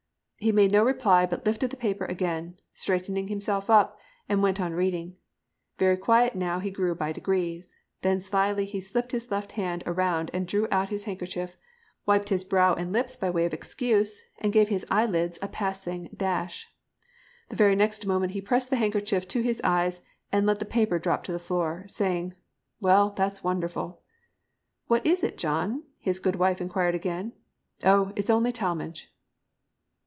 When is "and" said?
4.27-4.41, 10.33-10.47, 12.73-12.91, 14.39-14.51, 20.31-20.47